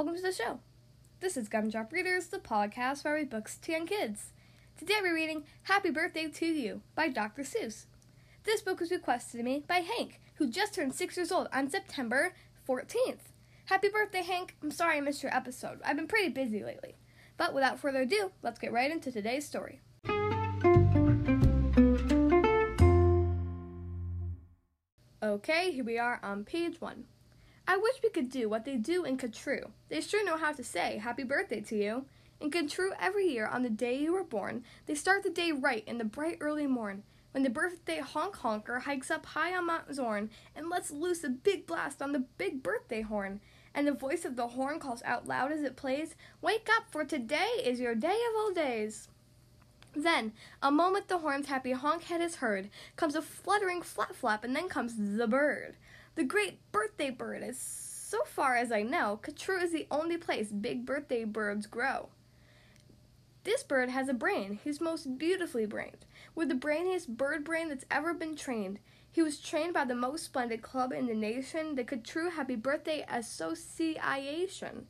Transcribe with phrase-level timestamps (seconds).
[0.00, 0.60] Welcome to the show.
[1.20, 4.32] This is Gumdrop Readers, the podcast where we books to young kids.
[4.78, 7.42] Today we're reading Happy Birthday to You by Dr.
[7.42, 7.84] Seuss.
[8.44, 11.68] This book was requested to me by Hank, who just turned six years old on
[11.68, 12.32] September
[12.66, 13.28] 14th.
[13.66, 14.56] Happy birthday, Hank.
[14.62, 15.80] I'm sorry I missed your episode.
[15.84, 16.96] I've been pretty busy lately.
[17.36, 19.80] But without further ado, let's get right into today's story.
[25.22, 27.04] Okay, here we are on page one.
[27.70, 29.70] I wish we could do what they do in Katroo.
[29.90, 32.04] They sure know how to say happy birthday to you.
[32.40, 35.84] In Katroo, every year on the day you were born, they start the day right
[35.86, 39.94] in the bright early morn, when the birthday honk honker hikes up high on Mount
[39.94, 43.40] Zorn and lets loose a big blast on the big birthday horn.
[43.72, 47.04] And the voice of the horn calls out loud as it plays, Wake up, for
[47.04, 49.06] today is your day of all days.
[49.94, 54.42] Then, a moment the horn's happy honk head is heard, comes a fluttering flap flap,
[54.42, 55.76] and then comes the bird.
[56.16, 60.50] The great birthday bird is, so far as I know, Katroo is the only place
[60.50, 62.08] big birthday birds grow.
[63.44, 64.58] This bird has a brain.
[64.62, 66.04] He's most beautifully brained,
[66.34, 68.80] with the brainiest bird brain that's ever been trained.
[69.10, 73.06] He was trained by the most splendid club in the nation, the Katroo Happy Birthday
[73.08, 74.88] Association.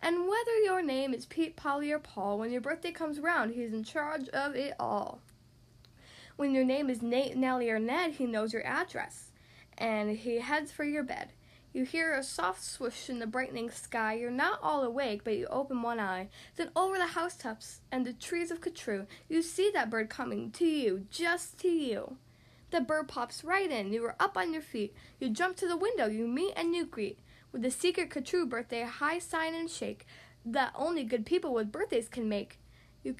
[0.00, 3.72] And whether your name is Pete, Polly, or Paul, when your birthday comes round, he's
[3.72, 5.20] in charge of it all.
[6.36, 9.31] When your name is Nate, Nellie, or Ned, he knows your address
[9.78, 11.32] and he heads for your bed.
[11.72, 14.14] You hear a soft swoosh in the brightening sky.
[14.14, 16.28] You're not all awake, but you open one eye.
[16.56, 20.66] Then over the housetops and the trees of Katroo, you see that bird coming to
[20.66, 22.18] you, just to you.
[22.70, 23.92] The bird pops right in.
[23.92, 24.94] You are up on your feet.
[25.18, 26.06] You jump to the window.
[26.06, 27.18] You meet and you greet.
[27.52, 30.06] With the secret Katroo birthday high sign and shake
[30.44, 32.58] that only good people with birthdays can make.
[33.02, 33.16] You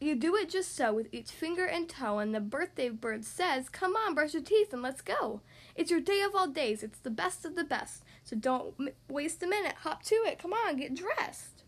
[0.00, 3.68] you do it just so with each finger and toe, and the birthday bird says,
[3.68, 5.42] Come on, brush your teeth and let's go.
[5.76, 6.82] It's your day of all days.
[6.82, 8.02] It's the best of the best.
[8.24, 9.74] So don't m- waste a minute.
[9.82, 10.38] Hop to it.
[10.38, 11.64] Come on, get dressed.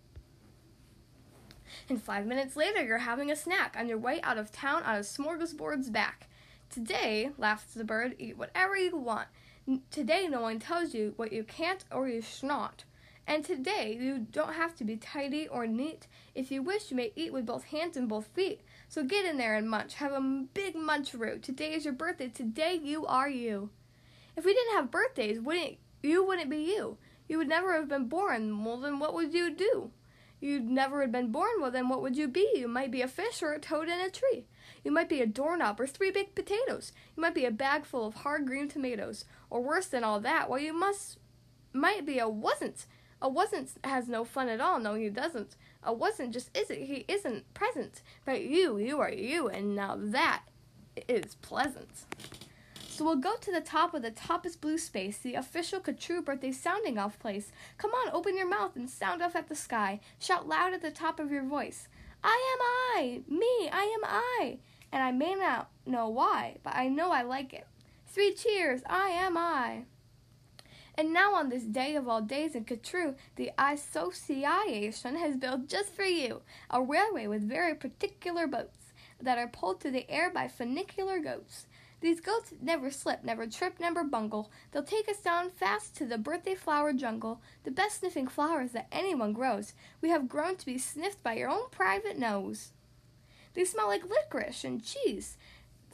[1.89, 4.97] And five minutes later, you're having a snack on your way out of town on
[4.97, 6.29] a smorgasbord's back.
[6.71, 9.29] Today, laughs the bird, eat whatever you want.
[9.69, 12.85] N- today, no one tells you what you can't or you shan't.
[13.27, 16.07] And today, you don't have to be tidy or neat.
[16.35, 18.63] If you wish, you may eat with both hands and both feet.
[18.89, 19.95] So get in there and munch.
[19.95, 21.39] Have a big munch-roo.
[21.39, 22.29] Today is your birthday.
[22.29, 23.71] Today you are you.
[24.37, 26.99] If we didn't have birthdays, wouldn't you wouldn't be you.
[27.29, 28.65] You would never have been born.
[28.65, 29.93] Well, then what would you do?
[30.41, 31.61] You'd never have been born.
[31.61, 32.51] Well, then what would you be?
[32.57, 34.47] You might be a fish or a toad in a tree.
[34.85, 36.93] You might be a doorknob or three big potatoes.
[37.17, 39.25] You might be a bag full of hard green tomatoes.
[39.49, 41.19] Or worse than all that, well, you must
[41.73, 42.87] might be a wasn't.
[43.23, 44.81] A wasn't has no fun at all.
[44.81, 45.55] No, he doesn't.
[45.85, 46.83] A wasn't just isn't.
[46.83, 48.03] He isn't present.
[48.25, 50.43] But you, you are you, and now that
[51.09, 52.05] is pleasant.
[52.89, 56.51] So we'll go to the top of the toppest blue space, the official Katroo birthday
[56.51, 57.53] sounding off place.
[57.79, 60.01] Come on, open your mouth and sound off at the sky.
[60.19, 61.89] Shout loud at the top of your voice.
[62.25, 64.59] I am I, me, I am I.
[64.91, 67.67] And I may not know why, but I know I like it.
[68.09, 69.85] Three cheers, I am I.
[70.95, 75.95] And now, on this day of all days in Katroo, the Association has built just
[75.95, 80.49] for you a railway with very particular boats that are pulled through the air by
[80.49, 81.67] funicular goats.
[82.03, 84.51] These goats never slip, never trip, never bungle.
[84.73, 88.89] They'll take us down fast to the birthday flower jungle, the best sniffing flowers that
[88.91, 89.73] anyone grows.
[90.01, 92.73] We have grown to be sniffed by your own private nose.
[93.55, 95.37] They smell like licorice and cheese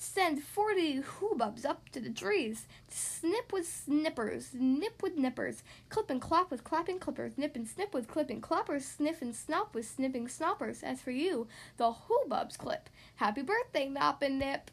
[0.00, 6.20] send forty hoobubs up to the trees snip with snippers, nip with nippers, clip and
[6.20, 10.26] clop with clapping clippers, nip and snip with clipping cloppers, sniff and snop with snipping
[10.26, 10.82] snoppers.
[10.82, 12.88] As for you, the hoobubs clip.
[13.16, 14.70] Happy birthday, Nop and Nip.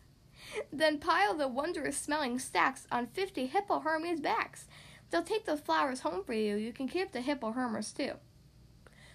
[0.72, 4.66] then pile the wondrous smelling stacks on fifty hippo Hermes backs.
[5.10, 6.56] They'll take the flowers home for you.
[6.56, 8.12] You can keep the hippo Hermers too.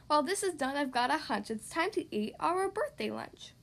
[0.07, 1.49] While this is done, I've got a hunch.
[1.49, 3.53] It's time to eat our birthday lunch.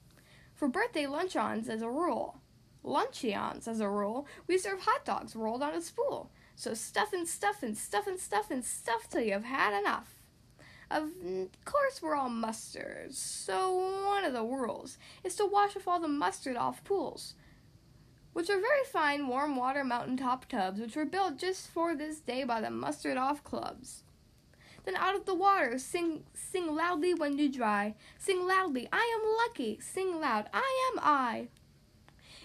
[0.59, 2.41] For birthday luncheons as a rule,
[2.83, 6.33] luncheons as a rule, we serve hot dogs rolled on a spool.
[6.57, 10.17] So stuff and stuff and stuff and stuff and stuff till you've had enough.
[10.91, 11.11] Of
[11.65, 16.09] course, we're all mustards, so one of the rules is to wash off all the
[16.09, 17.35] mustard off pools,
[18.33, 22.43] which are very fine warm water mountaintop tubs, which were built just for this day
[22.43, 24.03] by the mustard off clubs.
[24.89, 27.95] Then out of the water, sing, sing loudly when you dry.
[28.19, 29.79] Sing loudly, I am lucky.
[29.83, 31.49] Sing loud, I am I.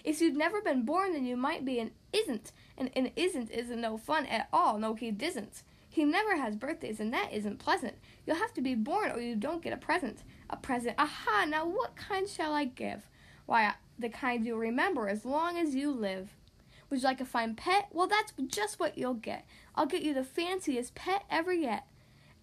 [0.04, 2.52] If you'd never been born, then you might be an isn't.
[2.76, 4.78] And an isn't isn't no fun at all.
[4.78, 5.62] No, he isn't.
[5.88, 7.94] He never has birthdays, and that isn't pleasant.
[8.26, 10.22] You'll have to be born, or you don't get a present.
[10.50, 10.96] A present.
[10.98, 11.46] Aha!
[11.48, 13.08] Now what kind shall I give?
[13.46, 16.34] Why, the kind you'll remember as long as you live.
[16.90, 17.88] Would you like a fine pet?
[17.90, 19.46] Well, that's just what you'll get.
[19.74, 21.86] I'll get you the fanciest pet ever yet.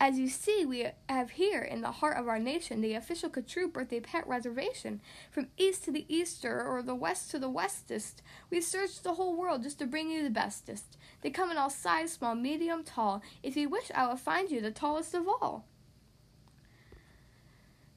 [0.02, 3.68] As you see, we have here in the heart of our nation the official Katroo
[3.68, 5.00] birthday pet reservation.
[5.30, 9.38] From east to the easter or the west to the westest, we've searched the whole
[9.38, 10.98] world just to bring you the bestest.
[11.22, 13.22] They come in all size, small, medium, tall.
[13.44, 15.68] If you wish, I will find you the tallest of all.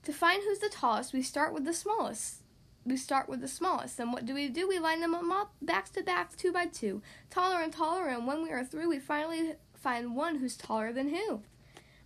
[0.03, 2.43] To find who's the tallest, we start with the smallest.
[2.85, 3.99] We start with the smallest.
[3.99, 4.69] And what do we do?
[4.69, 8.43] We line them up backs to backs, two by two, taller and taller, and when
[8.43, 11.41] we are through, we finally find one who's taller than who.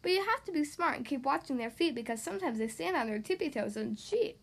[0.08, 2.96] But you have to be smart and keep watching their feet because sometimes they stand
[2.96, 4.38] on their tippy toes and cheat.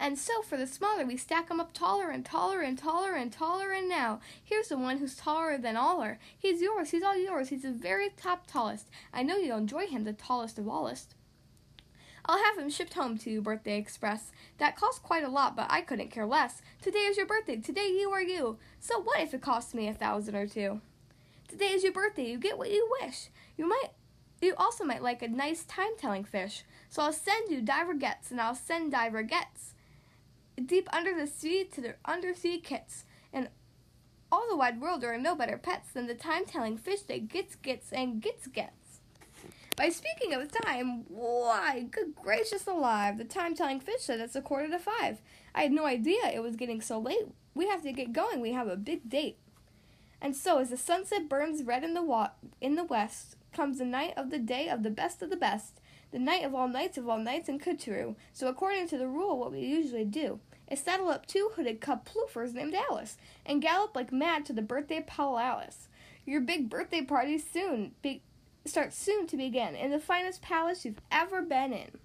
[0.00, 3.32] And so for the smaller, we stack them up taller and taller and taller and
[3.32, 3.70] taller.
[3.70, 6.18] And now, here's the one who's taller than all her.
[6.36, 6.90] He's yours.
[6.90, 7.50] He's all yours.
[7.50, 8.88] He's the very top tallest.
[9.12, 11.14] I know you'll enjoy him, the tallest of allest.
[12.26, 14.32] I'll have him shipped home to you, Birthday Express.
[14.58, 16.62] That costs quite a lot, but I couldn't care less.
[16.82, 17.58] Today is your birthday.
[17.58, 18.58] Today you are you.
[18.80, 20.80] So what if it costs me a thousand or two?
[21.46, 22.28] Today is your birthday.
[22.28, 23.28] You get what you wish.
[23.56, 23.90] You might
[24.44, 26.64] you also might like a nice time telling fish.
[26.88, 29.74] So I'll send you Diver Gets and I'll send Diver Gets
[30.64, 33.04] deep under the sea to their undersea kits.
[33.32, 33.48] And
[34.30, 37.54] all the wide world are no better pets than the time telling fish that gets
[37.56, 39.00] gets and gets gets.
[39.76, 44.42] By speaking of time, why, good gracious alive, the time telling fish said it's a
[44.42, 45.20] quarter to five.
[45.54, 47.26] I had no idea it was getting so late.
[47.54, 48.40] We have to get going.
[48.40, 49.38] We have a big date.
[50.20, 52.30] And so, as the sunset burns red in the wa-
[52.60, 55.80] in the west, comes the night of the day of the best of the best,
[56.10, 58.16] the night of all nights of all nights in Katroo.
[58.32, 60.40] So, according to the rule, what we usually do
[60.70, 63.16] is saddle up two hooded cub ploofers named Alice
[63.46, 65.88] and gallop like mad to the birthday palace.
[66.26, 67.92] Your big birthday party soon.
[68.02, 68.22] Be-
[68.66, 71.98] starts soon to begin in the finest palace you've ever been in.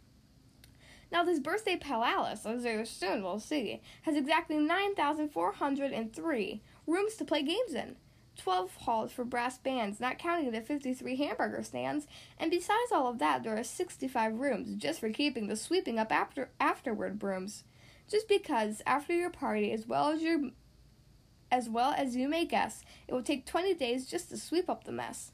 [1.12, 7.42] Now, this birthday palace, as you soon will see, has exactly 9,403 rooms to play
[7.42, 7.96] games in.
[8.39, 12.07] 12 halls for brass bands, not counting the 53 hamburger stands,
[12.39, 16.12] and besides all of that, there are 65 rooms just for keeping the sweeping up
[16.12, 17.63] after afterward brooms.
[18.09, 20.51] Just because after your party, as well as your
[21.51, 24.83] as well as you may guess, it will take 20 days just to sweep up
[24.83, 25.31] the mess.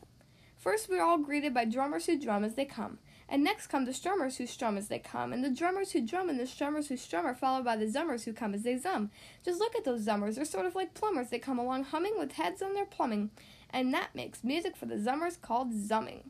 [0.57, 2.99] First, we're all greeted by drummers who drum as they come.
[3.27, 6.29] And next come the strummers who strum as they come, and the drummers who drum
[6.29, 9.09] and the strummers who strum are followed by the zummers who come as they zum.
[9.43, 11.29] Just look at those zummers, they're sort of like plumbers.
[11.29, 13.31] They come along humming with heads on their plumbing,
[13.71, 16.29] and that makes music for the zummers called zumming.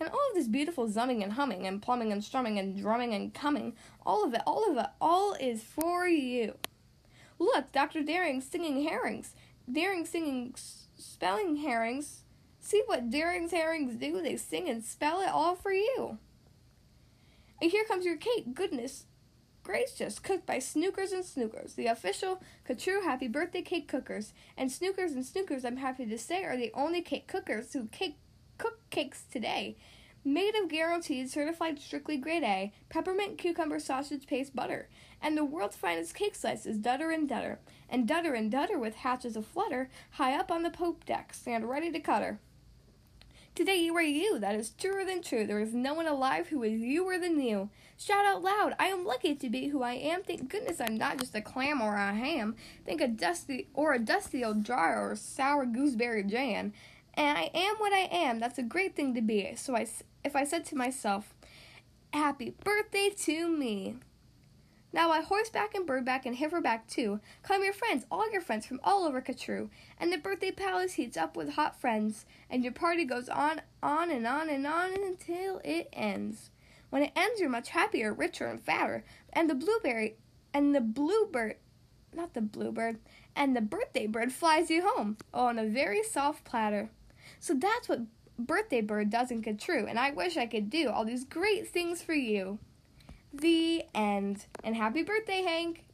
[0.00, 3.34] And all of this beautiful zumming and humming and plumbing and strumming and drumming and
[3.34, 3.74] coming,
[4.06, 6.54] all of it, all of it, all is for you.
[7.38, 8.02] Look, Dr.
[8.02, 9.34] Daring singing herrings.
[9.70, 10.54] Daring singing
[10.96, 12.22] spelling herrings
[12.68, 14.20] See what Daring's herrings do?
[14.20, 16.18] They sing and spell it all for you.
[17.62, 18.52] And here comes your cake.
[18.52, 19.06] Goodness
[19.62, 24.34] gracious, cooked by Snookers and Snookers, the official Katroo Happy Birthday Cake Cookers.
[24.54, 28.18] And Snookers and Snookers, I'm happy to say, are the only cake cookers who cake
[28.58, 29.78] cook cakes today.
[30.22, 34.90] Made of guaranteed certified strictly grade A, peppermint cucumber sausage paste butter,
[35.22, 37.56] and the world's finest cake slices, Dutter and Dutter,
[37.88, 41.66] and Dutter and Dutter with hatches of flutter, high up on the pope deck, stand
[41.66, 42.40] ready to cut her.
[43.58, 44.38] Today you are you.
[44.38, 45.44] That is truer than true.
[45.44, 47.70] There is no one alive who is youer than you.
[47.98, 48.76] Shout out loud.
[48.78, 50.22] I am lucky to be who I am.
[50.22, 52.54] Thank goodness I'm not just a clam or a ham.
[52.86, 56.72] Think a dusty or a dusty old dry or a sour gooseberry jam.
[57.14, 58.38] And I am what I am.
[58.38, 59.52] That's a great thing to be.
[59.56, 59.88] So I,
[60.22, 61.34] if I said to myself,
[62.12, 63.96] "Happy birthday to me,"
[64.92, 68.80] Now by horseback and birdback and hiverback too, come your friends, all your friends from
[68.82, 69.68] all over Katroo,
[69.98, 74.10] and the birthday palace heats up with hot friends, and your party goes on, on
[74.10, 76.50] and on and on until it ends.
[76.88, 80.16] When it ends, you're much happier, richer, and fatter, and the blueberry,
[80.54, 81.56] and the bluebird,
[82.14, 82.98] not the bluebird,
[83.36, 86.88] and the birthday bird flies you home, on a very soft platter.
[87.40, 88.00] So that's what
[88.38, 92.00] birthday bird does in Katrue, and I wish I could do all these great things
[92.00, 92.58] for you.
[93.40, 94.46] The end.
[94.64, 95.84] And happy birthday, Hank!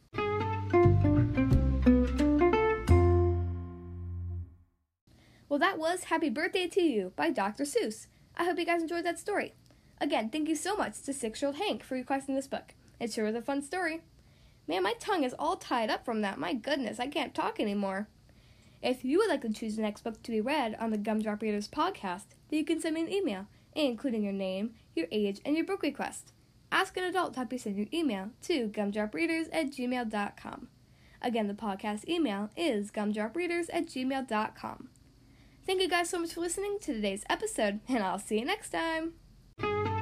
[5.48, 7.64] Well, that was Happy Birthday to You by Dr.
[7.64, 8.06] Seuss.
[8.34, 9.52] I hope you guys enjoyed that story.
[10.00, 12.72] Again, thank you so much to six year old Hank for requesting this book.
[12.98, 14.00] It sure was a fun story.
[14.66, 16.38] Man, my tongue is all tied up from that.
[16.38, 18.08] My goodness, I can't talk anymore.
[18.82, 21.42] If you would like to choose the next book to be read on the Gumdrop
[21.42, 25.56] Readers podcast, then you can send me an email, including your name, your age, and
[25.56, 26.32] your book request.
[26.74, 30.66] Ask an adult to help you send your email to gumdropreaders at gmail.com.
[31.22, 34.88] Again, the podcast email is gumdropreaders at gmail.com.
[35.64, 38.70] Thank you guys so much for listening to today's episode, and I'll see you next
[38.70, 39.93] time.